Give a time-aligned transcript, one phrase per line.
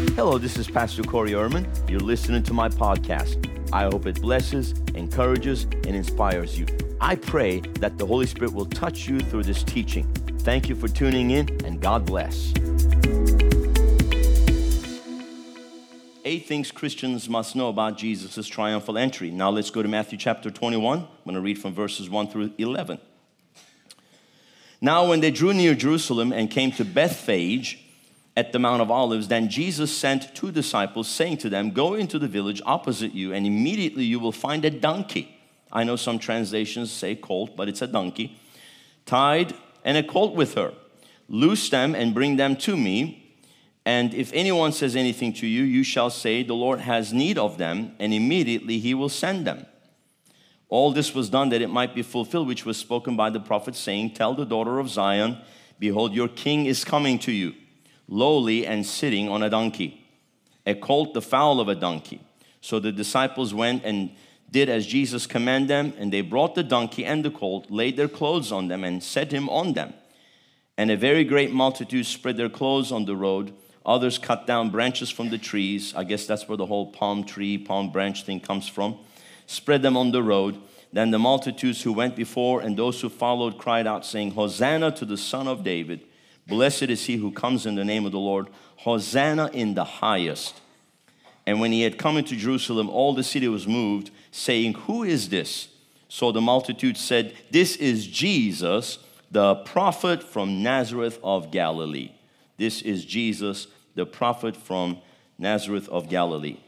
[0.00, 1.66] Hello, this is Pastor Corey Erman.
[1.88, 3.46] You're listening to my podcast.
[3.70, 6.64] I hope it blesses, encourages, and inspires you.
[7.02, 10.10] I pray that the Holy Spirit will touch you through this teaching.
[10.38, 12.54] Thank you for tuning in, and God bless.
[16.24, 19.30] Eight things Christians must know about Jesus' triumphal entry.
[19.30, 20.98] Now let's go to Matthew chapter 21.
[20.98, 22.98] I'm going to read from verses 1 through 11.
[24.80, 27.78] Now, when they drew near Jerusalem and came to Bethphage,
[28.40, 32.18] at the Mount of Olives, then Jesus sent two disciples, saying to them, Go into
[32.18, 35.38] the village opposite you, and immediately you will find a donkey.
[35.70, 38.40] I know some translations say colt, but it's a donkey,
[39.04, 39.52] tied
[39.84, 40.72] and a colt with her.
[41.28, 43.36] Loose them and bring them to me.
[43.84, 47.58] And if anyone says anything to you, you shall say, The Lord has need of
[47.58, 49.66] them, and immediately he will send them.
[50.70, 53.76] All this was done that it might be fulfilled, which was spoken by the prophet,
[53.76, 55.36] saying, Tell the daughter of Zion,
[55.78, 57.54] Behold, your king is coming to you
[58.10, 60.06] lowly and sitting on a donkey,
[60.66, 62.20] a colt the fowl of a donkey.
[62.60, 64.10] So the disciples went and
[64.50, 68.08] did as Jesus commanded them, and they brought the donkey and the colt, laid their
[68.08, 69.94] clothes on them, and set him on them.
[70.76, 73.54] And a very great multitude spread their clothes on the road.
[73.86, 75.94] Others cut down branches from the trees.
[75.94, 78.98] I guess that's where the whole palm tree, palm branch thing comes from.
[79.46, 80.60] Spread them on the road.
[80.92, 85.04] Then the multitudes who went before and those who followed cried out, saying, Hosanna to
[85.04, 86.00] the Son of David.
[86.50, 88.48] Blessed is he who comes in the name of the Lord.
[88.76, 90.60] Hosanna in the highest.
[91.46, 95.30] And when he had come into Jerusalem, all the city was moved, saying, Who is
[95.30, 95.68] this?
[96.08, 98.98] So the multitude said, This is Jesus,
[99.30, 102.12] the prophet from Nazareth of Galilee.
[102.58, 104.98] This is Jesus, the prophet from
[105.38, 106.58] Nazareth of Galilee.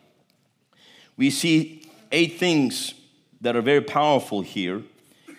[1.16, 2.94] We see eight things
[3.40, 4.82] that are very powerful here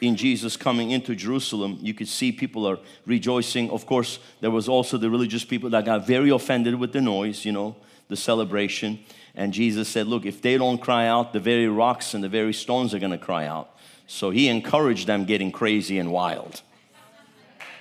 [0.04, 3.70] in Jesus coming into Jerusalem, you could see people are rejoicing.
[3.70, 7.46] Of course, there was also the religious people that got very offended with the noise,
[7.46, 7.76] you know,
[8.10, 9.00] the celebration.
[9.34, 12.54] And Jesus said, Look, if they don't cry out, the very rocks and the very
[12.54, 13.76] stones are going to cry out.
[14.06, 16.62] So he encouraged them getting crazy and wild.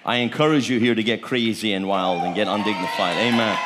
[0.05, 3.17] I encourage you here to get crazy and wild and get undignified.
[3.19, 3.59] Amen.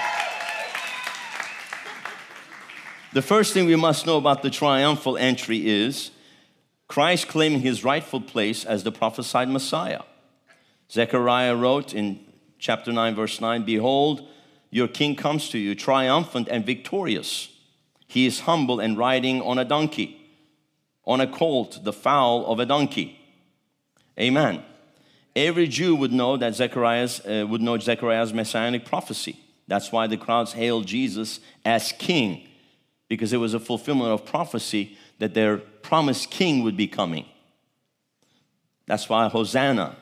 [3.12, 6.10] The first thing we must know about the triumphal entry is
[6.88, 10.02] Christ claiming his rightful place as the prophesied Messiah.
[10.90, 12.20] Zechariah wrote in
[12.58, 14.28] chapter 9, verse 9 Behold,
[14.70, 17.48] your king comes to you, triumphant and victorious.
[18.06, 20.20] He is humble and riding on a donkey,
[21.04, 23.18] on a colt, the fowl of a donkey.
[24.18, 24.62] Amen.
[25.34, 29.38] Every Jew would know that Zechariah's uh, would know Zechariah's messianic prophecy.
[29.68, 32.48] That's why the crowds hailed Jesus as king,
[33.08, 37.26] because it was a fulfillment of prophecy that their promised king would be coming.
[38.86, 39.96] That's why Hosanna,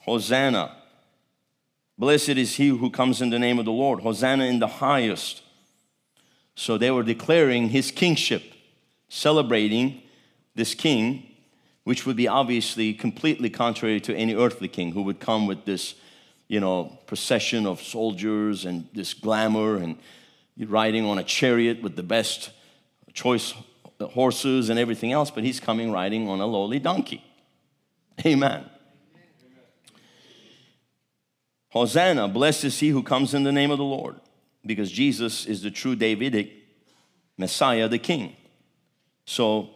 [0.00, 0.76] Hosanna.
[1.98, 4.00] Blessed is he who comes in the name of the Lord.
[4.00, 5.42] Hosanna in the highest.
[6.54, 8.42] So they were declaring his kingship,
[9.08, 10.02] celebrating
[10.54, 11.26] this king,
[11.84, 15.94] which would be obviously completely contrary to any earthly king who would come with this,
[16.48, 19.96] you know, procession of soldiers and this glamour and
[20.58, 22.50] riding on a chariot with the best
[23.12, 23.54] choice
[24.08, 27.24] horses and everything else, but he's coming riding on a lowly donkey.
[28.24, 28.66] Amen.
[31.70, 34.16] Hosanna, blessed is he who comes in the name of the Lord,
[34.64, 36.52] because Jesus is the true Davidic
[37.38, 38.36] Messiah, the King.
[39.24, 39.70] So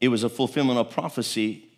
[0.00, 1.68] it was a fulfillment of prophecy,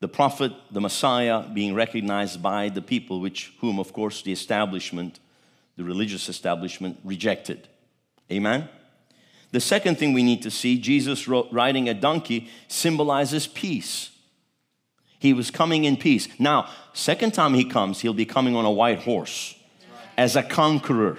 [0.00, 5.18] the prophet, the Messiah being recognized by the people, which whom, of course, the establishment,
[5.76, 7.68] the religious establishment, rejected.
[8.30, 8.68] Amen.
[9.52, 14.10] The second thing we need to see Jesus riding a donkey symbolizes peace.
[15.18, 16.28] He was coming in peace.
[16.38, 19.56] Now, second time he comes, he'll be coming on a white horse
[20.16, 21.18] as a conqueror,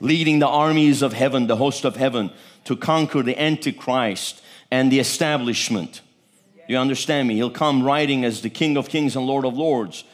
[0.00, 2.30] leading the armies of heaven, the host of heaven,
[2.64, 6.00] to conquer the Antichrist and the establishment.
[6.68, 7.36] You understand me?
[7.36, 10.04] He'll come riding as the King of Kings and Lord of Lords,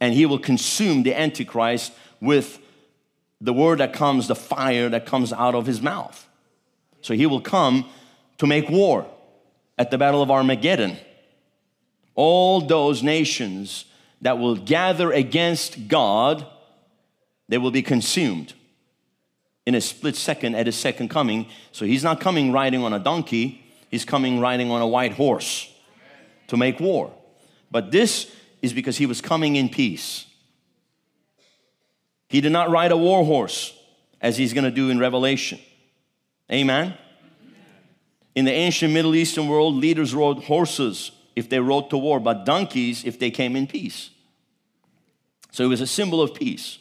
[0.00, 2.58] and he will consume the Antichrist with
[3.40, 6.26] the word that comes, the fire that comes out of his mouth.
[7.06, 7.88] So he will come
[8.38, 9.06] to make war
[9.78, 10.96] at the Battle of Armageddon.
[12.16, 13.84] All those nations
[14.22, 16.44] that will gather against God,
[17.48, 18.54] they will be consumed
[19.66, 21.46] in a split second at his second coming.
[21.70, 25.72] So he's not coming riding on a donkey, he's coming riding on a white horse
[26.48, 27.14] to make war.
[27.70, 30.26] But this is because he was coming in peace.
[32.26, 33.78] He did not ride a war horse
[34.20, 35.60] as he's going to do in Revelation.
[36.50, 36.96] Amen.
[38.34, 42.44] In the ancient Middle Eastern world, leaders rode horses if they rode to war, but
[42.44, 44.10] donkeys if they came in peace.
[45.50, 46.78] So it was a symbol of peace.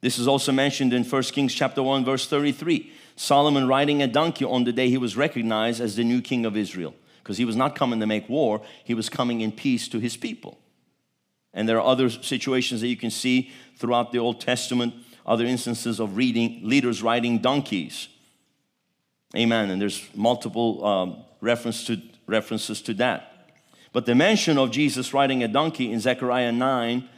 [0.00, 2.92] This is also mentioned in 1 Kings chapter 1 verse 33.
[3.16, 6.56] Solomon riding a donkey on the day he was recognized as the new king of
[6.56, 9.98] Israel because he was not coming to make war, he was coming in peace to
[9.98, 10.58] his people.
[11.52, 14.94] And there are other situations that you can see throughout the Old Testament,
[15.26, 18.08] other instances of reading leaders riding donkeys.
[19.36, 19.70] Amen.
[19.70, 23.50] And there's multiple um, reference to, references to that.
[23.92, 27.08] But the mention of Jesus riding a donkey in Zechariah 9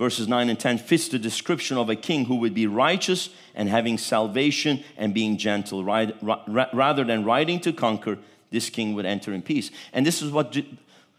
[0.00, 3.68] verses 9 and 10 fits the description of a king who would be righteous and
[3.68, 5.84] having salvation and being gentle.
[5.84, 8.16] Rather than riding to conquer,
[8.50, 9.70] this king would enter in peace.
[9.92, 10.56] And this is what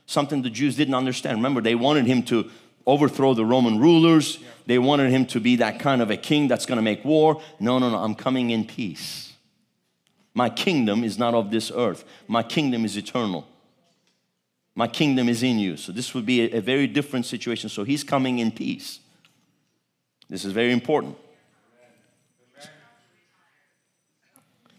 [0.07, 1.37] something the Jews didn't understand.
[1.37, 2.49] Remember, they wanted him to
[2.87, 4.39] overthrow the Roman rulers.
[4.65, 7.39] They wanted him to be that kind of a king that's going to make war.
[7.59, 9.30] No, no, no, I'm coming in peace.
[10.33, 12.05] My kingdom is not of this earth.
[12.27, 13.47] My kingdom is eternal.
[14.75, 15.75] My kingdom is in you.
[15.77, 17.69] So this would be a, a very different situation.
[17.69, 18.99] So he's coming in peace.
[20.29, 21.17] This is very important.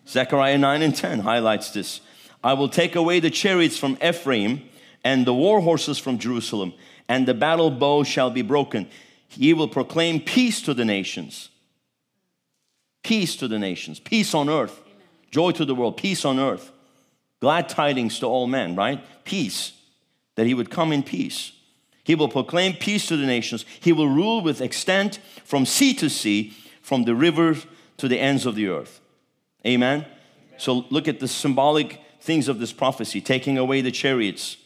[0.09, 2.01] Zechariah 9 and 10 highlights this.
[2.43, 4.63] I will take away the chariots from Ephraim
[5.05, 6.75] and the war horses from Jerusalem,
[7.09, 8.89] and the battle bow shall be broken.
[9.29, 11.49] He will proclaim peace to the nations.
[13.03, 14.01] Peace to the nations.
[14.01, 14.81] Peace on earth.
[15.33, 15.97] Joy to the world.
[15.97, 16.71] Peace on earth.
[17.41, 19.03] Glad tidings to all men, right?
[19.25, 19.73] Peace
[20.37, 21.53] that he would come in peace.
[22.05, 23.65] He will proclaim peace to the nations.
[23.81, 27.57] He will rule with extent from sea to sea, from the river
[27.97, 29.01] to the ends of the earth.
[29.67, 30.07] Amen.
[30.57, 34.57] So look at the symbolic things of this prophecy taking away the chariots,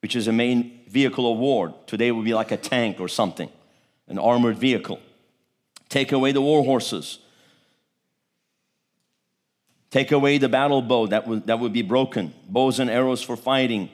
[0.00, 1.74] which is a main vehicle of war.
[1.86, 3.48] Today would be like a tank or something,
[4.08, 5.00] an armored vehicle.
[5.88, 7.18] Take away the war horses.
[9.92, 13.36] Take away the battle bow that would, that would be broken, bows and arrows for
[13.36, 13.90] fighting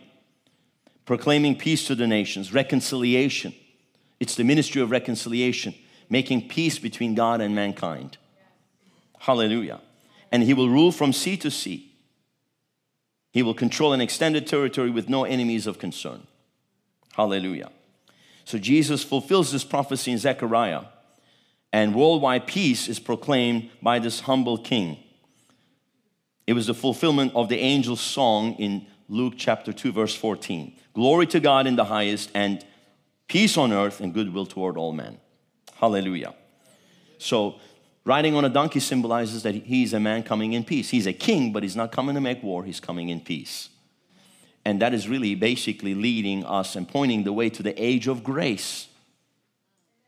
[1.08, 3.54] proclaiming peace to the nations, reconciliation.
[4.20, 5.74] It's the ministry of reconciliation,
[6.10, 8.18] making peace between God and mankind.
[9.18, 9.80] Hallelujah.
[10.30, 11.94] And he will rule from sea to sea.
[13.32, 16.26] He will control an extended territory with no enemies of concern.
[17.14, 17.70] Hallelujah.
[18.44, 20.82] So Jesus fulfills this prophecy in Zechariah,
[21.72, 24.98] and worldwide peace is proclaimed by this humble king.
[26.48, 30.74] It was the fulfillment of the angel's song in Luke chapter 2, verse 14.
[30.94, 32.64] Glory to God in the highest, and
[33.28, 35.18] peace on earth and goodwill toward all men.
[35.74, 36.34] Hallelujah.
[37.18, 37.56] So,
[38.06, 40.88] riding on a donkey symbolizes that he's a man coming in peace.
[40.88, 43.68] He's a king, but he's not coming to make war, he's coming in peace.
[44.64, 48.24] And that is really basically leading us and pointing the way to the age of
[48.24, 48.88] grace,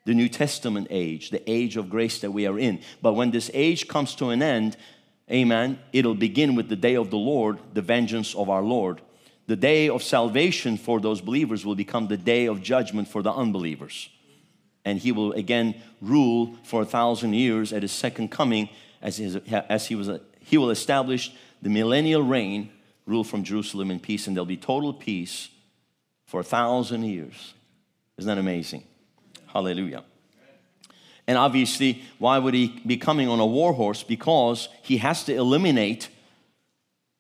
[0.07, 2.81] the New Testament age, the age of grace that we are in.
[3.03, 4.79] But when this age comes to an end,
[5.31, 5.79] Amen.
[5.93, 9.01] It'll begin with the day of the Lord, the vengeance of our Lord.
[9.47, 13.33] The day of salvation for those believers will become the day of judgment for the
[13.33, 14.11] unbelievers.
[14.85, 18.69] And he will again rule for a thousand years at his second coming
[19.03, 22.71] as, his, as he was a, he will establish the millennial reign,
[23.07, 25.49] rule from Jerusalem in peace, and there'll be total peace
[26.25, 27.55] for a thousand years.
[28.17, 28.85] Isn't that amazing?
[29.47, 30.05] Hallelujah.
[31.31, 34.03] And obviously, why would he be coming on a war horse?
[34.03, 36.09] Because he has to eliminate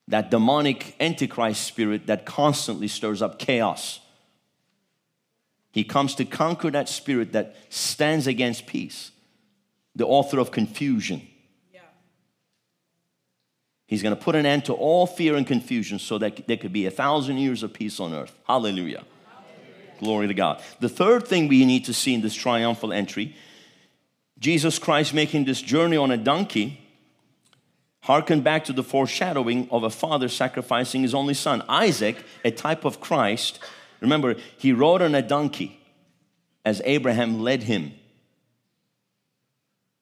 [0.08, 4.00] that demonic antichrist spirit that constantly stirs up chaos.
[5.70, 9.12] He comes to conquer that spirit that stands against peace,
[9.94, 11.22] the author of confusion.
[11.72, 11.82] Yeah.
[13.86, 16.72] He's going to put an end to all fear and confusion so that there could
[16.72, 18.36] be a thousand years of peace on earth.
[18.44, 19.04] Hallelujah.
[19.28, 20.00] Hallelujah.
[20.00, 20.60] Glory to God.
[20.80, 23.36] The third thing we need to see in this triumphal entry
[24.40, 26.80] Jesus Christ making this journey on a donkey
[28.02, 31.62] harken back to the foreshadowing of a father sacrificing his only son.
[31.68, 33.58] Isaac, a type of Christ,
[34.00, 35.78] remember, he rode on a donkey
[36.64, 37.92] as Abraham led him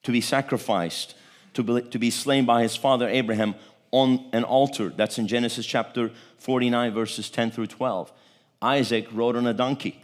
[0.03, 1.15] to be sacrificed,
[1.53, 3.55] to be, to be slain by his father Abraham
[3.91, 4.89] on an altar.
[4.89, 8.11] That's in Genesis chapter 49, verses 10 through 12.
[8.61, 10.01] Isaac rode on a donkey,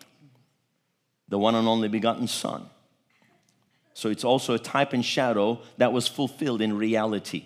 [1.30, 2.70] the one and only begotten son.
[3.96, 7.46] So it's also a type and shadow that was fulfilled in reality.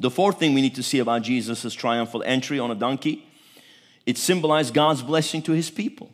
[0.00, 3.26] The fourth thing we need to see about Jesus' triumphal entry on a donkey,
[4.06, 6.10] it symbolized God's blessing to his people.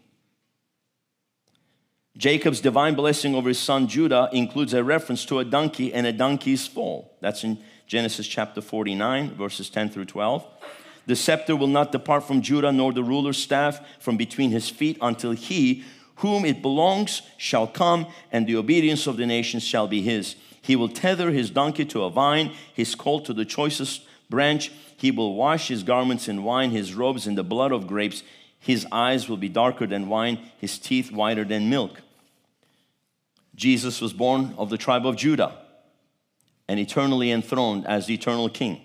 [2.17, 6.13] Jacob's divine blessing over his son Judah includes a reference to a donkey and a
[6.13, 7.17] donkey's fall.
[7.21, 10.45] That's in Genesis chapter 49, verses 10 through 12.
[11.07, 14.99] The scepter will not depart from Judah, nor the ruler's staff from between his feet
[15.01, 15.85] until he
[16.17, 20.37] whom it belongs shall come, and the obedience of the nations shall be his.
[20.63, 24.73] He will tether his donkey to a vine, his colt to the choicest branch.
[24.97, 28.23] He will wash his garments in wine, his robes in the blood of grapes.
[28.59, 32.01] His eyes will be darker than wine, his teeth whiter than milk.
[33.55, 35.57] Jesus was born of the tribe of Judah
[36.69, 38.81] and eternally enthroned as the eternal king.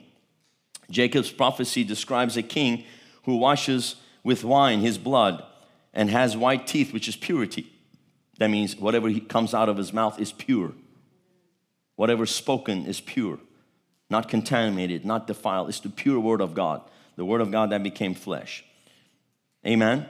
[0.90, 2.84] Jacob's prophecy describes a king
[3.24, 5.44] who washes with wine his blood
[5.94, 7.72] and has white teeth, which is purity.
[8.38, 10.74] That means whatever he comes out of his mouth is pure.
[11.96, 13.40] Whatever spoken is pure,
[14.10, 15.70] not contaminated, not defiled.
[15.70, 16.82] It's the pure word of God,
[17.16, 18.64] the word of God that became flesh.
[19.66, 20.08] Amen.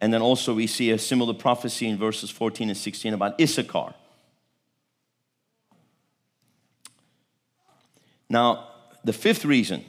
[0.00, 3.94] And then also we see a similar prophecy in verses 14 and 16 about Issachar.
[8.28, 8.68] Now,
[9.04, 9.84] the fifth reason,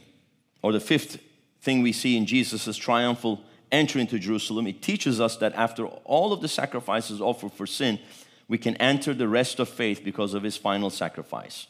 [0.62, 1.20] or the fifth
[1.62, 3.42] thing we see in Jesus' triumphal
[3.74, 8.00] entry into Jerusalem, it teaches us that after all of the sacrifices offered for sin,
[8.48, 11.68] we can enter the rest of faith because of his final sacrifice,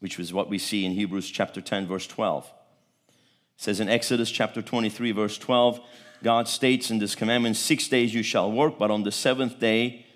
[0.00, 2.44] which is what we see in Hebrews chapter 10, verse 12.
[2.46, 3.12] It
[3.56, 5.80] says in Exodus chapter 23, verse 12,
[6.22, 10.06] God states in this commandment, Six days you shall work, but on the seventh day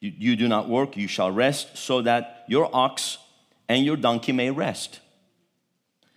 [0.00, 3.18] you, you do not work, you shall rest, so that your ox
[3.68, 5.00] and your donkey may rest,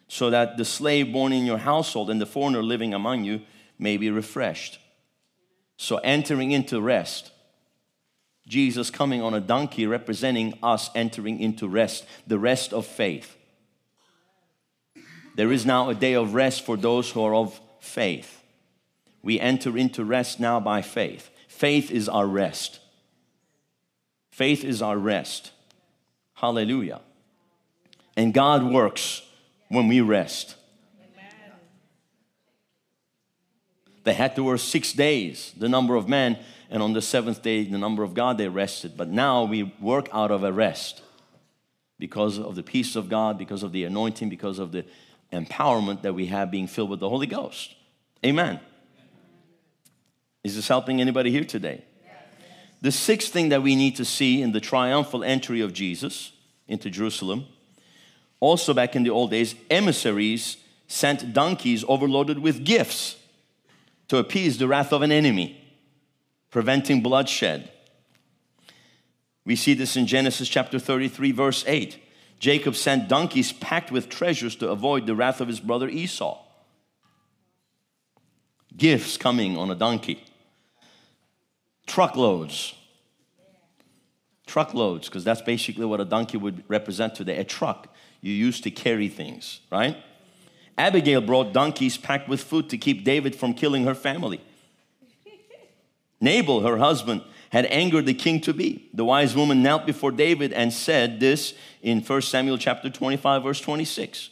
[0.07, 3.41] so that the slave born in your household and the foreigner living among you
[3.79, 4.79] may be refreshed.
[5.77, 7.31] So, entering into rest,
[8.47, 13.35] Jesus coming on a donkey representing us entering into rest, the rest of faith.
[15.35, 18.41] There is now a day of rest for those who are of faith.
[19.21, 21.29] We enter into rest now by faith.
[21.47, 22.79] Faith is our rest.
[24.31, 25.51] Faith is our rest.
[26.35, 27.01] Hallelujah.
[28.15, 29.23] And God works
[29.69, 30.55] when we rest.
[34.03, 36.37] They had to work six days, the number of men,
[36.69, 38.95] and on the seventh day, the number of God, they rested.
[38.95, 41.01] But now we work out of a rest
[41.97, 44.85] because of the peace of God, because of the anointing, because of the
[45.33, 47.73] empowerment that we have being filled with the Holy Ghost.
[48.23, 48.59] Amen.
[50.43, 51.83] Is this helping anybody here today?
[52.81, 56.31] The sixth thing that we need to see in the triumphal entry of Jesus
[56.67, 57.47] into Jerusalem,
[58.45, 63.17] also back in the old days, emissaries sent donkeys overloaded with gifts
[64.07, 65.59] to appease the wrath of an enemy,
[66.51, 67.71] preventing bloodshed.
[69.45, 71.99] We see this in Genesis chapter 33, verse 8.
[72.39, 76.39] Jacob sent donkeys packed with treasures to avoid the wrath of his brother Esau.
[78.77, 80.23] Gifts coming on a donkey
[81.85, 82.73] truckloads.
[84.55, 88.71] Truckloads, because that's basically what a donkey would represent today a truck you use to
[88.71, 89.97] carry things, right?
[90.77, 94.39] Abigail brought donkeys packed with food to keep David from killing her family.
[96.21, 98.87] Nabal, her husband, had angered the king to be.
[98.93, 103.59] The wise woman knelt before David and said this in 1 Samuel chapter 25 verse
[103.59, 104.29] 26.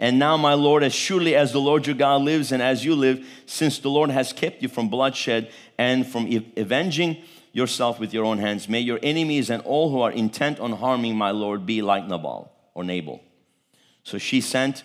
[0.00, 2.96] And now, my Lord, as surely as the Lord your God lives and as you
[2.96, 6.26] live, since the Lord has kept you from bloodshed and from
[6.56, 10.72] avenging yourself with your own hands, may your enemies and all who are intent on
[10.72, 13.22] harming my Lord be like Nabal or Nabal.
[14.04, 14.82] So she sent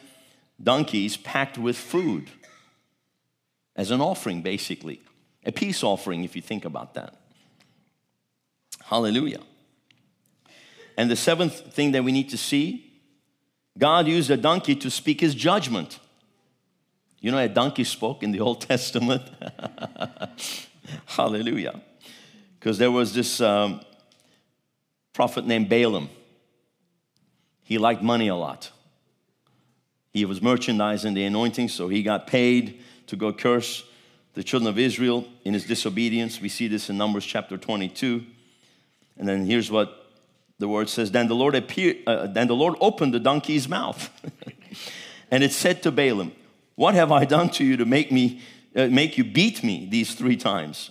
[0.62, 2.29] donkeys packed with food
[3.75, 5.01] as an offering, basically.
[5.45, 7.15] A peace offering, if you think about that.
[8.83, 9.41] Hallelujah.
[10.97, 12.88] And the seventh thing that we need to see
[13.77, 16.00] God used a donkey to speak his judgment.
[17.19, 19.24] You know, a donkey spoke in the Old Testament.
[21.05, 21.81] Hallelujah.
[22.60, 23.82] Because there was this um,
[25.14, 26.10] prophet named Balaam.
[27.64, 28.72] He liked money a lot.
[30.14, 33.84] He was merchandising the anointing, so he got paid to go curse
[34.34, 36.40] the children of Israel in his disobedience.
[36.40, 38.24] We see this in Numbers chapter 22.
[39.18, 40.08] And then here's what
[40.60, 44.10] the word says, then the Lord appeared, uh, then the Lord opened the donkey's mouth,
[45.32, 46.32] and it said to Balaam,
[46.76, 48.42] "What have I done to you to make me
[48.76, 50.90] uh, make you beat me these three times?"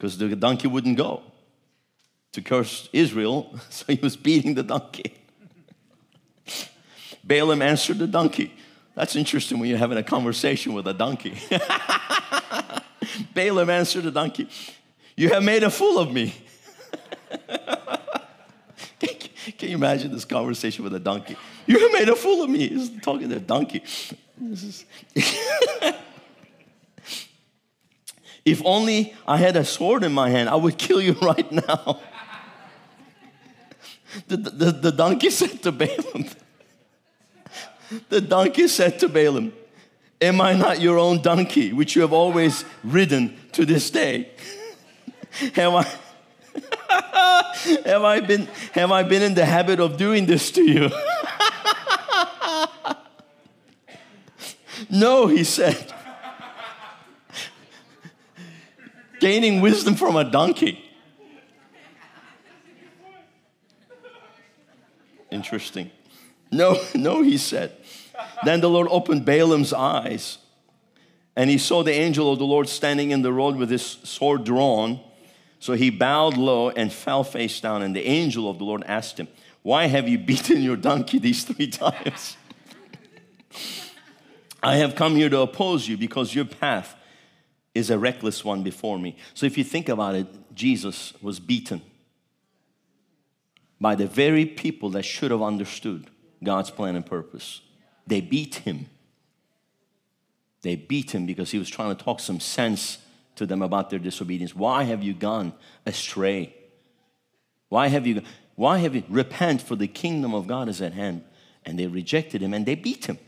[0.00, 1.20] Because the donkey wouldn't go
[2.32, 5.12] to curse Israel, so he was beating the donkey.
[7.24, 8.50] Balaam answered the donkey.
[8.94, 11.34] That's interesting when you're having a conversation with a donkey.
[13.34, 14.48] Balaam answered the donkey,
[15.16, 16.34] You have made a fool of me.
[19.58, 21.36] Can you imagine this conversation with a donkey?
[21.66, 22.68] You have made a fool of me.
[22.68, 23.82] He's talking to a donkey.
[28.44, 32.00] If only I had a sword in my hand, I would kill you right now.
[34.28, 36.26] The, the, the donkey said to Balaam,
[38.08, 39.52] the donkey said to Balaam,
[40.22, 44.30] Am I not your own donkey, which you have always ridden to this day?
[45.54, 45.86] Have I?
[47.84, 50.90] have I been have I been in the habit of doing this to you?
[54.90, 55.92] no, he said.
[59.20, 60.84] gaining wisdom from a donkey.
[65.30, 65.90] Interesting.
[66.50, 67.76] No, no, he said.
[68.44, 70.38] Then the Lord opened Balaam's eyes,
[71.36, 74.44] and he saw the angel of the Lord standing in the road with his sword
[74.44, 75.00] drawn.
[75.58, 77.82] So he bowed low and fell face down.
[77.82, 79.28] And the angel of the Lord asked him,
[79.62, 82.36] Why have you beaten your donkey these three times?
[84.62, 86.94] I have come here to oppose you because your path
[87.74, 89.16] is a reckless one before me.
[89.34, 91.82] So if you think about it, Jesus was beaten
[93.80, 96.10] by the very people that should have understood
[96.42, 97.60] God's plan and purpose.
[98.06, 98.86] They beat him.
[100.62, 102.98] They beat him because he was trying to talk some sense
[103.36, 104.54] to them about their disobedience.
[104.54, 105.54] Why have you gone
[105.86, 106.54] astray?
[107.68, 108.22] Why have you
[108.56, 111.24] why have you repent for the kingdom of God is at hand?
[111.64, 113.18] And they rejected him and they beat him.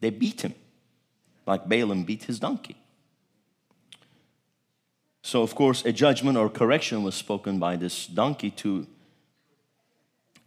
[0.00, 0.54] They beat him
[1.46, 2.76] like Balaam beat his donkey.
[5.24, 8.86] So, of course, a judgment or correction was spoken by this donkey to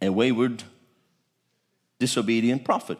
[0.00, 0.62] a wayward,
[1.98, 2.96] disobedient prophet.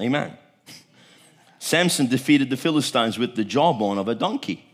[0.00, 0.38] Amen.
[1.58, 4.64] Samson defeated the Philistines with the jawbone of a donkey.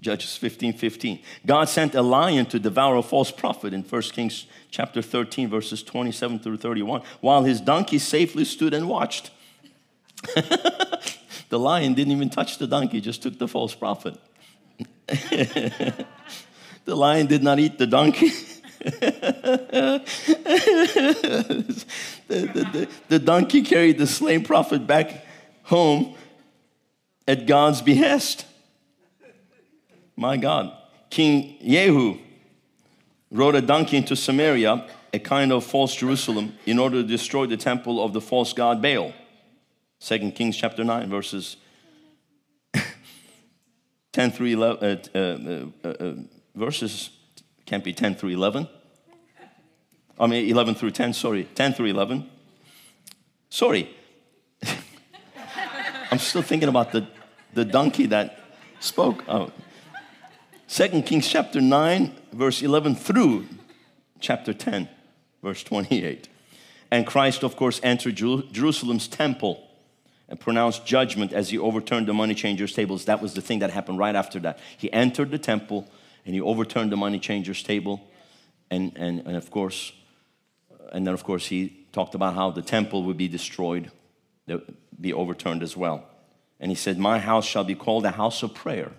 [0.00, 1.18] Judges 15 15.
[1.44, 5.82] God sent a lion to devour a false prophet in 1 Kings chapter 13, verses
[5.82, 9.30] 27 through 31, while his donkey safely stood and watched.
[11.52, 14.16] the lion didn't even touch the donkey, just took the false prophet.
[15.06, 16.06] the
[16.86, 18.30] lion did not eat the donkey.
[18.80, 20.02] the,
[22.26, 25.26] the, the, the donkey carried the slain prophet back
[25.64, 26.14] home
[27.28, 28.46] at God's behest.
[30.16, 30.72] My God.
[31.10, 32.16] King Jehu
[33.30, 37.58] rode a donkey into Samaria, a kind of false Jerusalem, in order to destroy the
[37.58, 39.12] temple of the false god Baal.
[40.04, 41.56] 2 Kings chapter 9, verses
[44.12, 46.14] 10 through 11, uh, uh, uh, uh,
[46.56, 47.10] verses
[47.66, 48.68] can't be 10 through 11.
[50.18, 52.28] I mean, 11 through 10, sorry, 10 through 11.
[53.48, 53.94] Sorry.
[56.10, 57.06] I'm still thinking about the,
[57.54, 58.40] the donkey that
[58.80, 59.22] spoke.
[59.28, 59.52] Oh.
[60.66, 63.46] 2 Kings chapter 9, verse 11 through
[64.18, 64.88] chapter 10,
[65.44, 66.28] verse 28.
[66.90, 69.68] And Christ, of course, entered Jerusalem's temple
[70.32, 73.04] and pronounced judgment as he overturned the money changers' tables.
[73.04, 74.58] That was the thing that happened right after that.
[74.78, 75.86] He entered the temple
[76.24, 78.00] and he overturned the money changers' table.
[78.70, 79.92] And, and, and of course,
[80.72, 83.90] uh, and then of course he talked about how the temple would be destroyed,
[84.98, 86.06] be overturned as well.
[86.58, 88.92] And he said, My house shall be called a house of prayer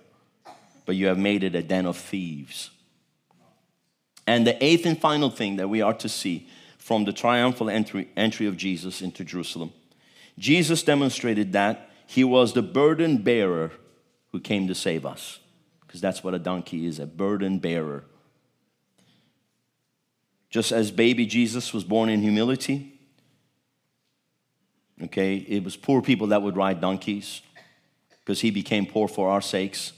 [0.86, 2.70] but you have made it a den of thieves.
[4.26, 8.10] And the eighth and final thing that we are to see from the triumphal entry,
[8.16, 9.74] entry of Jesus into Jerusalem
[10.38, 13.72] Jesus demonstrated that he was the burden bearer
[14.32, 15.40] who came to save us.
[15.82, 18.04] Because that's what a donkey is a burden bearer.
[20.50, 23.00] Just as baby Jesus was born in humility,
[25.04, 27.42] okay, it was poor people that would ride donkeys
[28.20, 29.94] because he became poor for our sakes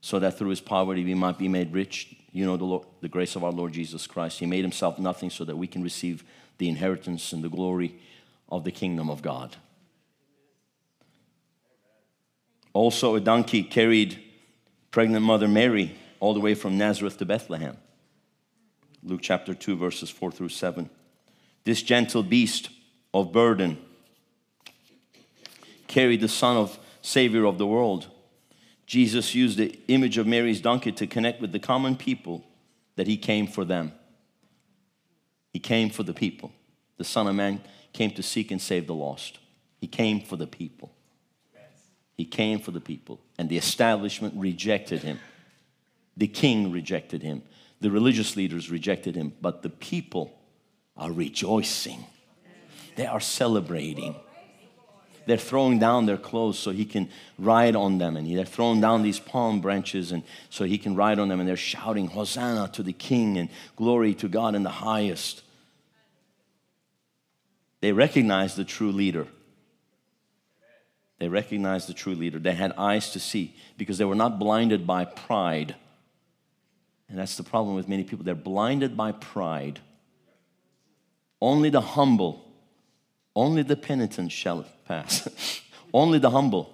[0.00, 2.14] so that through his poverty we might be made rich.
[2.32, 4.38] You know the, Lord, the grace of our Lord Jesus Christ.
[4.38, 6.22] He made himself nothing so that we can receive
[6.58, 8.00] the inheritance and the glory
[8.48, 9.56] of the kingdom of God.
[12.72, 14.22] Also, a donkey carried
[14.90, 17.76] pregnant mother Mary all the way from Nazareth to Bethlehem.
[19.02, 20.90] Luke chapter 2, verses 4 through 7.
[21.64, 22.70] This gentle beast
[23.14, 23.78] of burden
[25.86, 28.08] carried the Son of Savior of the world
[28.86, 32.44] Jesus used the image of Mary's donkey to connect with the common people
[32.94, 33.92] that he came for them.
[35.52, 36.52] He came for the people.
[36.96, 37.60] The Son of Man
[37.96, 39.38] came to seek and save the lost.
[39.80, 40.92] He came for the people.
[42.16, 43.20] He came for the people.
[43.38, 45.18] And the establishment rejected him.
[46.16, 47.42] The king rejected him.
[47.80, 49.32] The religious leaders rejected him.
[49.40, 50.38] But the people
[50.96, 52.04] are rejoicing,
[52.96, 54.16] they are celebrating
[55.26, 58.16] they're throwing down their clothes so he can ride on them.
[58.16, 61.40] And they're throwing down these palm branches and so he can ride on them.
[61.40, 65.42] And they're shouting, Hosanna to the King and glory to God in the highest.
[67.80, 69.26] They recognized the true leader.
[71.18, 72.38] They recognized the true leader.
[72.38, 75.74] They had eyes to see because they were not blinded by pride.
[77.08, 78.24] And that's the problem with many people.
[78.24, 79.80] They're blinded by pride.
[81.40, 82.46] Only the humble
[83.36, 85.60] only the penitent shall pass.
[85.94, 86.72] only the humble.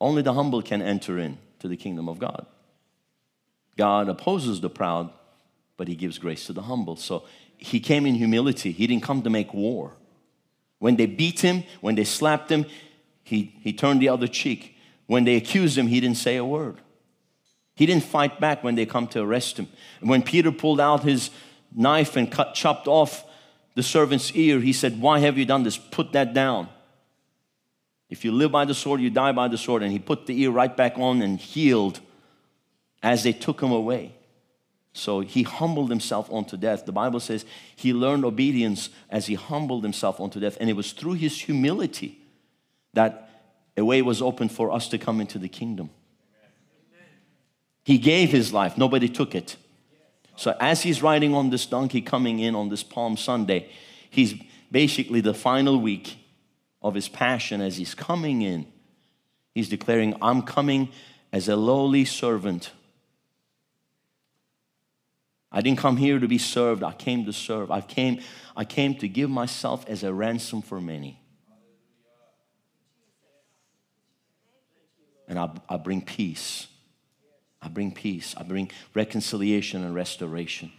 [0.00, 2.46] Only the humble can enter into the kingdom of God.
[3.76, 5.10] God opposes the proud,
[5.76, 6.96] but he gives grace to the humble.
[6.96, 7.24] So
[7.58, 8.72] he came in humility.
[8.72, 9.92] He didn't come to make war.
[10.78, 12.66] When they beat him, when they slapped him,
[13.22, 14.76] he, he turned the other cheek.
[15.06, 16.80] When they accused him, he didn't say a word.
[17.74, 19.68] He didn't fight back when they come to arrest him.
[20.00, 21.30] When Peter pulled out his
[21.74, 23.24] knife and cut, chopped off
[23.74, 25.76] the servant's ear, he said, Why have you done this?
[25.76, 26.68] Put that down.
[28.08, 29.82] If you live by the sword, you die by the sword.
[29.82, 32.00] And he put the ear right back on and healed
[33.02, 34.15] as they took him away.
[34.96, 36.86] So he humbled himself unto death.
[36.86, 40.56] The Bible says he learned obedience as he humbled himself unto death.
[40.58, 42.18] And it was through his humility
[42.94, 43.28] that
[43.76, 45.90] a way was opened for us to come into the kingdom.
[47.84, 49.56] He gave his life, nobody took it.
[50.34, 53.70] So as he's riding on this donkey coming in on this Palm Sunday,
[54.10, 54.34] he's
[54.72, 56.16] basically the final week
[56.82, 58.66] of his passion as he's coming in.
[59.54, 60.88] He's declaring, I'm coming
[61.32, 62.72] as a lowly servant.
[65.50, 67.70] I didn't come here to be served, I came to serve.
[67.70, 68.20] I came,
[68.56, 71.20] I came to give myself as a ransom for many.
[75.28, 76.68] And I, I bring peace.
[77.60, 78.34] I bring peace.
[78.36, 80.72] I bring reconciliation and restoration.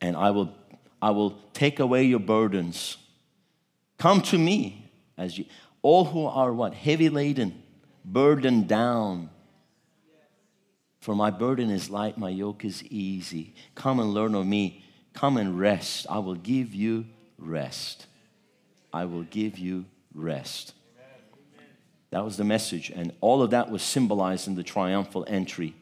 [0.00, 0.54] And I will,
[1.00, 2.96] I will take away your burdens.
[3.98, 5.44] Come to me as you,
[5.82, 6.74] all who are what?
[6.74, 7.62] Heavy laden,
[8.04, 9.30] burdened down.
[11.02, 13.54] For my burden is light, my yoke is easy.
[13.74, 14.84] Come and learn of me.
[15.14, 16.06] Come and rest.
[16.08, 17.06] I will give you
[17.38, 18.06] rest.
[18.92, 20.74] I will give you rest.
[22.10, 22.92] That was the message.
[22.94, 25.74] And all of that was symbolized in the triumphal entry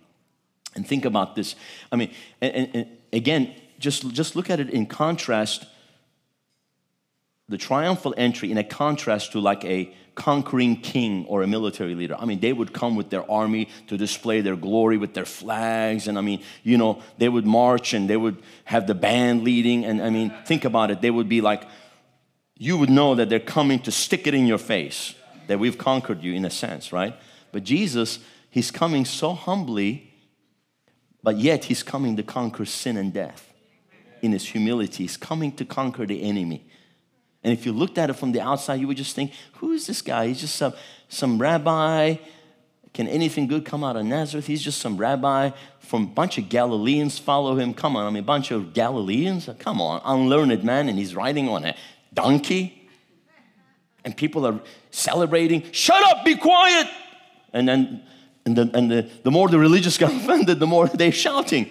[0.75, 1.55] and think about this.
[1.93, 5.67] I mean, and, and, and again, just, just look at it in contrast.
[7.51, 12.17] The triumphal entry in a contrast to like a conquering king or a military leader.
[12.19, 16.09] I mean, they would come with their army to display their glory with their flags.
[16.09, 19.85] And I mean, you know, they would march and they would have the band leading.
[19.85, 21.03] And I mean, think about it.
[21.03, 21.65] They would be like,
[22.57, 25.15] you would know that they're coming to stick it in your face,
[25.47, 27.15] that we've conquered you in a sense, right?
[27.53, 30.11] But Jesus, he's coming so humbly
[31.23, 33.53] but yet he's coming to conquer sin and death.
[34.23, 36.67] In his humility, he's coming to conquer the enemy.
[37.43, 39.87] And if you looked at it from the outside, you would just think, who is
[39.87, 40.27] this guy?
[40.27, 40.75] He's just some,
[41.09, 42.17] some rabbi.
[42.93, 44.47] Can anything good come out of Nazareth?
[44.47, 47.73] He's just some rabbi from a bunch of Galileans follow him.
[47.73, 49.49] Come on, I mean, a bunch of Galileans?
[49.59, 51.75] Come on, unlearned man, and he's riding on a
[52.13, 52.89] donkey.
[54.05, 56.89] And people are celebrating, shut up, be quiet.
[57.53, 58.03] And then
[58.45, 61.71] and, the, and the, the more the religious got offended, the more they're shouting.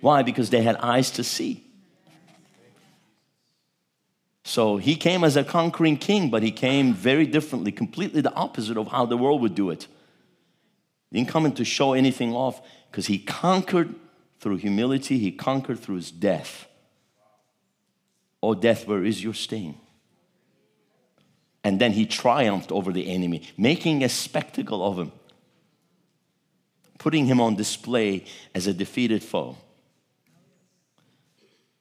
[0.00, 0.22] Why?
[0.22, 1.61] Because they had eyes to see.
[4.44, 8.76] So he came as a conquering king, but he came very differently, completely the opposite
[8.76, 9.86] of how the world would do it.
[11.10, 13.94] He didn't come in to show anything off because he conquered
[14.40, 16.66] through humility, he conquered through his death.
[18.42, 19.78] Oh, death, where is your sting?
[21.62, 25.12] And then he triumphed over the enemy, making a spectacle of him
[27.02, 28.24] putting him on display
[28.54, 29.56] as a defeated foe.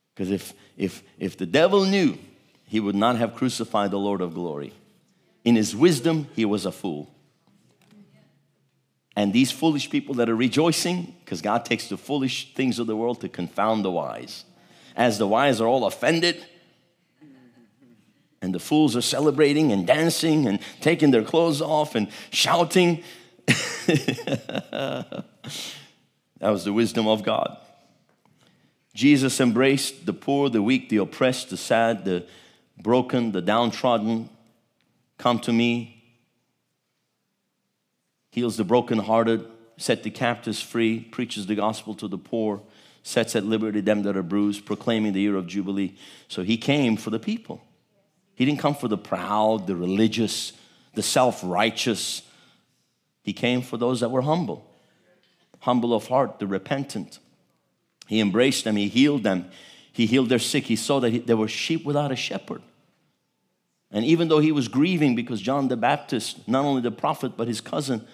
[0.09, 2.17] Because if, if, if the devil knew,
[2.71, 4.71] he would not have crucified the Lord of glory.
[5.43, 7.13] In his wisdom, he was a fool.
[9.13, 12.95] And these foolish people that are rejoicing, because God takes the foolish things of the
[12.95, 14.45] world to confound the wise.
[14.95, 16.45] As the wise are all offended,
[18.41, 23.03] and the fools are celebrating and dancing and taking their clothes off and shouting,
[23.85, 25.25] that
[26.39, 27.57] was the wisdom of God.
[28.93, 32.25] Jesus embraced the poor, the weak, the oppressed, the sad, the
[32.81, 34.29] broken, the downtrodden.
[35.17, 36.03] Come to me.
[38.31, 39.45] Heals the brokenhearted,
[39.77, 42.61] set the captives free, preaches the gospel to the poor,
[43.03, 45.95] sets at liberty them that are bruised, proclaiming the year of Jubilee.
[46.27, 47.61] So he came for the people.
[48.35, 50.53] He didn't come for the proud, the religious,
[50.93, 52.23] the self righteous,
[53.23, 54.67] he came for those that were humble,
[55.59, 57.19] humble of heart, the repentant.
[58.07, 59.49] He embraced them, He healed them,
[59.93, 60.65] He healed their sick.
[60.65, 62.61] He saw that there were sheep without a shepherd.
[63.91, 67.47] And even though he was grieving because John the Baptist, not only the prophet, but
[67.47, 68.07] his cousin,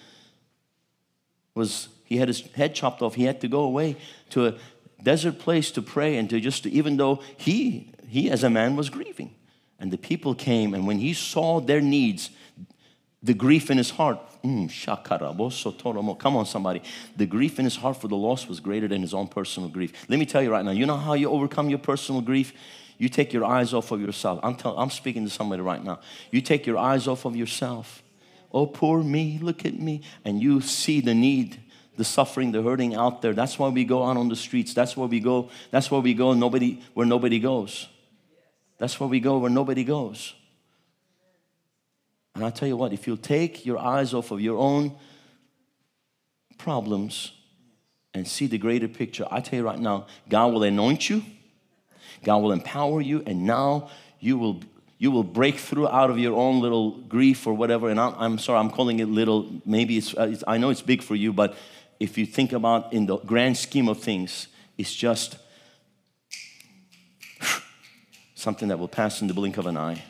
[1.53, 3.97] was he had his head chopped off, he had to go away
[4.31, 4.55] to a
[5.03, 8.75] desert place to pray and to just to, even though he he as a man
[8.75, 9.35] was grieving.
[9.79, 12.31] And the people came, and when he saw their needs,
[13.21, 16.81] the grief in his heart, mm, come on, somebody.
[17.15, 19.93] The grief in his heart for the loss was greater than his own personal grief.
[20.09, 22.53] Let me tell you right now, you know how you overcome your personal grief?
[22.97, 24.39] You take your eyes off of yourself.
[24.43, 25.99] I'm, tell, I'm speaking to somebody right now.
[26.31, 28.01] You take your eyes off of yourself.
[28.51, 30.01] Oh, poor me, look at me.
[30.25, 31.59] And you see the need,
[31.95, 33.33] the suffering, the hurting out there.
[33.33, 34.73] That's why we go out on the streets.
[34.73, 35.49] That's where we go.
[35.69, 37.87] That's where we go nobody, where nobody goes.
[38.79, 40.33] That's where we go where nobody goes.
[42.35, 44.95] And I tell you what, if you take your eyes off of your own
[46.57, 47.31] problems
[48.13, 51.23] and see the greater picture, I tell you right now, God will anoint you,
[52.23, 54.61] God will empower you, and now you will
[54.99, 57.89] you will break through out of your own little grief or whatever.
[57.89, 59.47] And I'm, I'm sorry, I'm calling it little.
[59.63, 61.55] Maybe it's, uh, it's, I know it's big for you, but
[61.99, 65.37] if you think about in the grand scheme of things, it's just
[68.35, 70.03] something that will pass in the blink of an eye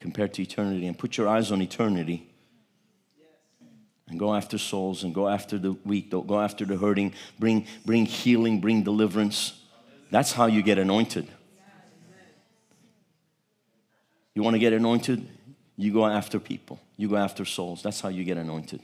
[0.00, 0.86] compared to eternity.
[0.86, 2.26] And put your eyes on eternity
[4.08, 8.04] and go after souls and go after the weak, go after the hurting, bring, bring
[8.04, 9.59] healing, bring deliverance.
[10.10, 11.28] That's how you get anointed.
[14.34, 15.26] You want to get anointed?
[15.76, 17.82] You go after people, you go after souls.
[17.82, 18.82] That's how you get anointed.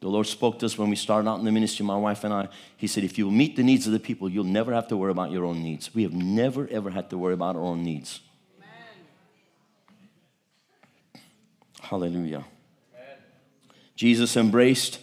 [0.00, 2.32] The Lord spoke to us when we started out in the ministry, my wife and
[2.32, 2.48] I.
[2.76, 5.10] He said, If you meet the needs of the people, you'll never have to worry
[5.10, 5.92] about your own needs.
[5.92, 8.20] We have never, ever had to worry about our own needs.
[8.56, 11.22] Amen.
[11.80, 12.44] Hallelujah.
[12.94, 13.16] Amen.
[13.96, 15.00] Jesus embraced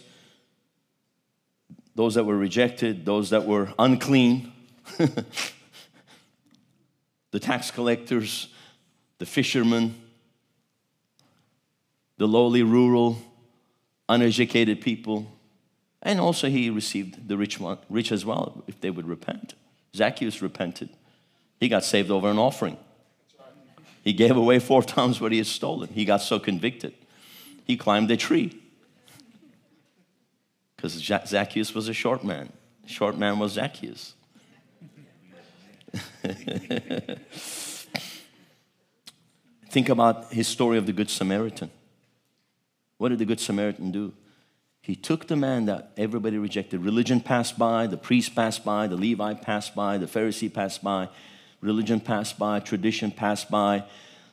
[1.94, 4.50] those that were rejected, those that were unclean,
[7.30, 8.48] the tax collectors,
[9.18, 9.94] the fishermen,
[12.18, 13.18] the lowly rural,
[14.08, 15.26] uneducated people.
[16.02, 19.54] And also, he received the rich, one, rich as well if they would repent.
[19.94, 20.90] Zacchaeus repented.
[21.58, 22.76] He got saved over an offering.
[24.04, 25.88] He gave away four times what he had stolen.
[25.88, 26.94] He got so convicted.
[27.64, 28.62] He climbed a tree.
[30.76, 32.52] Because Zacchaeus was a short man.
[32.86, 34.14] Short man was Zacchaeus.
[39.70, 41.70] Think about his story of the Good Samaritan.
[42.98, 44.12] What did the Good Samaritan do?
[44.80, 46.80] He took the man that everybody rejected.
[46.80, 51.08] Religion passed by, the priest passed by, the Levite passed by, the Pharisee passed by,
[51.60, 53.84] religion passed by, tradition passed by,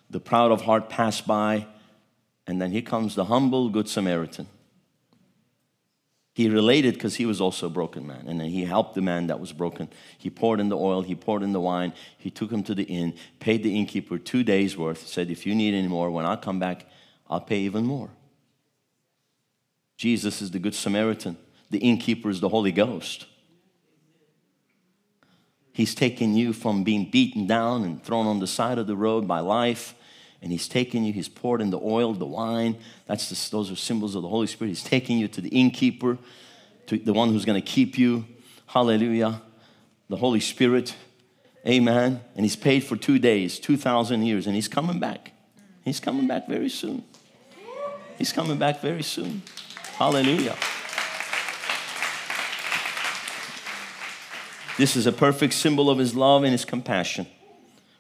[0.09, 1.65] the proud of heart passed by,
[2.45, 4.47] and then here comes the humble Good Samaritan.
[6.33, 8.25] He related because he was also a broken man.
[8.27, 9.87] And then he helped the man that was broken.
[10.17, 12.83] He poured in the oil, he poured in the wine, he took him to the
[12.83, 16.35] inn, paid the innkeeper two days' worth, said, If you need any more, when I
[16.35, 16.87] come back,
[17.29, 18.09] I'll pay even more.
[19.95, 21.37] Jesus is the Good Samaritan,
[21.69, 23.27] the innkeeper is the Holy Ghost.
[25.71, 29.27] He's taken you from being beaten down and thrown on the side of the road
[29.27, 29.95] by life
[30.43, 32.77] and he's taken you, he's poured in the oil, the wine.
[33.07, 34.69] That's the, those are symbols of the Holy Spirit.
[34.69, 36.17] He's taking you to the innkeeper,
[36.87, 38.25] to the one who's going to keep you.
[38.65, 39.41] Hallelujah.
[40.09, 40.95] The Holy Spirit.
[41.65, 42.19] Amen.
[42.35, 45.31] And he's paid for two days, 2,000 years, and he's coming back.
[45.85, 47.05] He's coming back very soon.
[48.17, 49.43] He's coming back very soon.
[49.95, 50.57] Hallelujah.
[54.77, 57.27] This is a perfect symbol of his love and his compassion.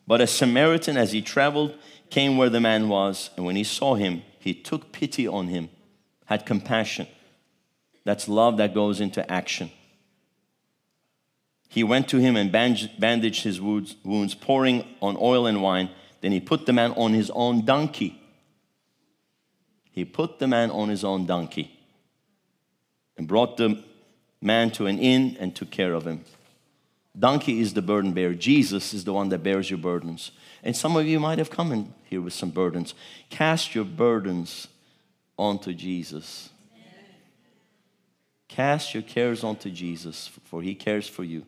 [0.05, 1.75] But a Samaritan, as he traveled,
[2.13, 5.67] came where the man was, and when he saw him, he took pity on him,
[6.25, 7.07] had compassion.
[8.03, 9.71] That's love that goes into action.
[11.69, 15.89] He went to him and bandaged his wounds, pouring on oil and wine.
[16.21, 18.21] Then he put the man on his own donkey.
[19.91, 21.79] He put the man on his own donkey
[23.17, 23.83] and brought the
[24.39, 26.25] man to an inn and took care of him.
[27.17, 28.33] Donkey is the burden bearer.
[28.33, 30.31] Jesus is the one that bears your burdens.
[30.63, 32.95] And some of you might have come in here with some burdens.
[33.29, 34.67] Cast your burdens
[35.37, 36.49] onto Jesus.
[38.47, 41.45] Cast your cares onto Jesus, for he cares for you.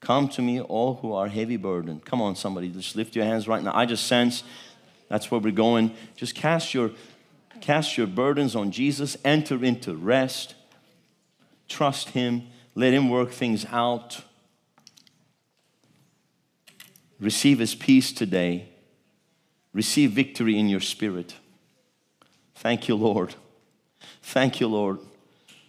[0.00, 2.04] Come to me, all who are heavy burdened.
[2.04, 3.72] Come on, somebody, just lift your hands right now.
[3.74, 4.42] I just sense
[5.08, 5.94] that's where we're going.
[6.16, 6.90] Just cast your
[7.60, 9.16] cast your burdens on Jesus.
[9.24, 10.54] Enter into rest.
[11.68, 12.48] Trust him.
[12.74, 14.22] Let him work things out.
[17.22, 18.68] Receive His peace today.
[19.72, 21.36] Receive victory in your spirit.
[22.56, 23.36] Thank you, Lord.
[24.22, 24.98] Thank you, Lord.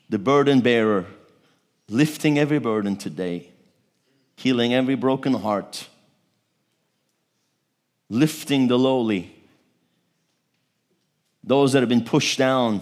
[0.10, 1.06] The burden bearer,
[1.88, 3.52] lifting every burden today,
[4.36, 5.88] healing every broken heart,
[8.10, 9.36] lifting the lowly,
[11.44, 12.82] those that have been pushed down,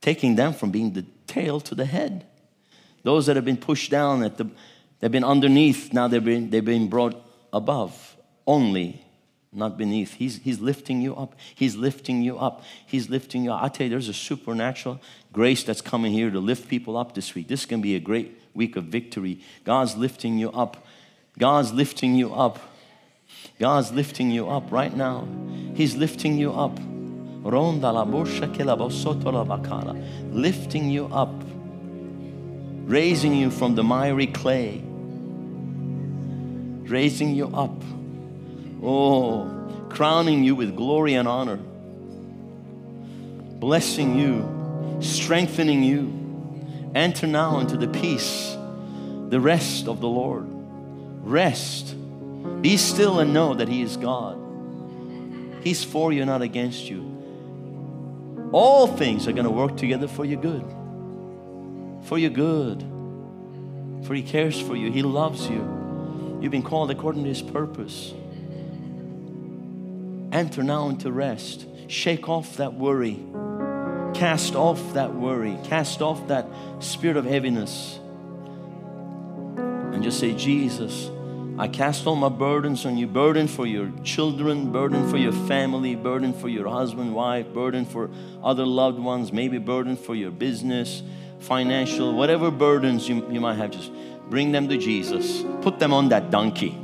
[0.00, 2.24] taking them from being the tail to the head.
[3.02, 4.48] Those that have been pushed down, at the,
[5.00, 7.20] they've been underneath, now they've been, they've been brought
[7.52, 9.04] above only,
[9.52, 10.14] not beneath.
[10.14, 11.34] He's, he's lifting you up.
[11.54, 12.62] He's lifting you up.
[12.86, 13.62] He's lifting you up.
[13.62, 15.00] I tell you, there's a supernatural
[15.32, 17.48] grace that's coming here to lift people up this week.
[17.48, 19.40] This can be a great week of victory.
[19.64, 20.86] God's lifting you up.
[21.38, 22.58] God's lifting you up.
[23.58, 25.26] God's lifting you up right now.
[25.74, 26.78] He's lifting you up.
[30.30, 31.44] Lifting you up,
[32.84, 34.84] raising you from the miry clay
[36.92, 37.82] raising you up.
[38.82, 41.58] Oh, crowning you with glory and honor.
[43.58, 46.20] Blessing you, strengthening you.
[46.94, 48.56] Enter now into the peace
[49.30, 50.44] the rest of the Lord.
[51.24, 51.96] Rest.
[52.60, 54.38] Be still and know that He is God.
[55.64, 57.08] He's for you, not against you.
[58.52, 60.64] All things are going to work together for your good.
[62.04, 62.82] For your good.
[64.06, 65.81] For He cares for you, He loves you.
[66.42, 68.12] You've been called according to His purpose.
[70.32, 71.66] Enter now into rest.
[71.86, 73.24] Shake off that worry.
[74.12, 75.56] Cast off that worry.
[75.62, 76.48] Cast off that
[76.80, 78.00] spirit of heaviness.
[79.56, 81.10] And just say, Jesus,
[81.58, 85.94] I cast all my burdens on you burden for your children, burden for your family,
[85.94, 88.10] burden for your husband, wife, burden for
[88.42, 91.04] other loved ones, maybe burden for your business,
[91.38, 93.92] financial, whatever burdens you, you might have, just
[94.32, 95.44] bring them to Jesus.
[95.60, 96.74] Put them on that donkey.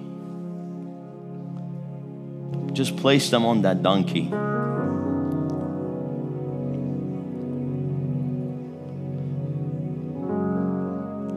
[2.75, 4.25] Just place them on that donkey.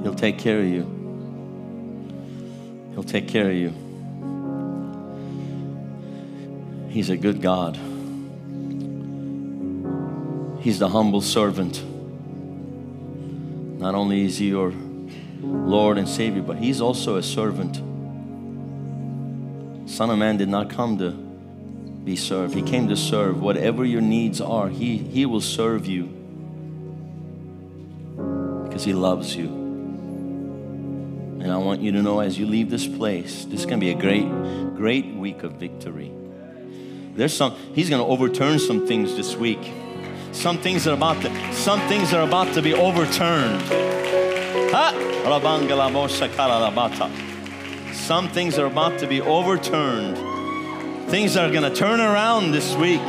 [0.04, 0.84] He'll take care of you.
[2.91, 3.71] He'll take care of you.
[6.89, 7.78] He's a good God.
[10.60, 11.82] He's the humble servant.
[13.80, 14.74] Not only is He your
[15.41, 17.77] Lord and Savior, but He's also a servant.
[19.89, 23.41] Son of Man did not come to be served, He came to serve.
[23.41, 26.06] Whatever your needs are, He, he will serve you
[28.63, 29.47] because He loves you.
[31.41, 33.86] And I want you to know as you leave this place, this is going to
[33.86, 34.30] be a great,
[34.75, 36.12] great week of victory.
[37.15, 39.71] There's some, he's going to overturn some things this week.
[40.34, 43.62] Some things are about to, some things are about to be overturned.
[47.93, 50.17] Some things are about to be overturned.
[51.10, 53.01] Things are going to turn around this week.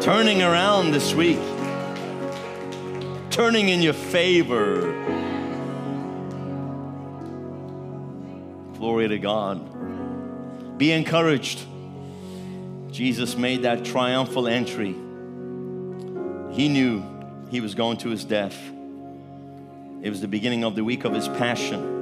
[0.00, 1.38] Turning around this week.
[3.28, 4.92] Turning in your favor.
[8.78, 10.78] Glory to God.
[10.78, 11.60] Be encouraged.
[12.90, 14.94] Jesus made that triumphal entry.
[16.52, 17.02] He knew
[17.50, 18.58] he was going to his death.
[20.02, 21.98] It was the beginning of the week of his passion.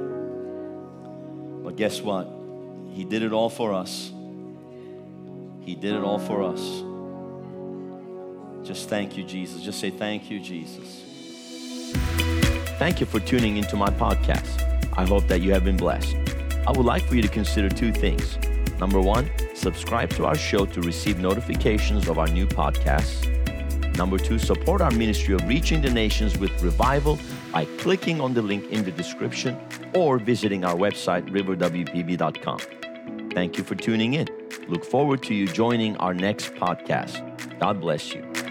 [1.63, 2.27] But guess what?
[2.93, 4.11] He did it all for us.
[5.61, 6.83] He did it all for us.
[8.65, 9.61] Just thank you, Jesus.
[9.61, 11.03] Just say, Thank you, Jesus.
[12.79, 14.63] Thank you for tuning into my podcast.
[14.97, 16.15] I hope that you have been blessed.
[16.65, 18.37] I would like for you to consider two things.
[18.79, 23.27] Number one, subscribe to our show to receive notifications of our new podcasts.
[23.97, 27.19] Number two, support our ministry of reaching the nations with revival
[27.51, 29.59] by clicking on the link in the description
[29.93, 32.59] or visiting our website, riverwpb.com.
[33.31, 34.27] Thank you for tuning in.
[34.67, 37.25] Look forward to you joining our next podcast.
[37.59, 38.48] God bless you.